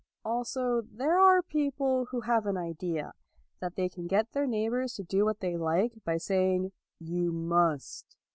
[0.25, 3.13] Also there are people who have an idea
[3.59, 6.71] that they can get their neighbors to do what they like by saying"
[7.13, 8.17] You must."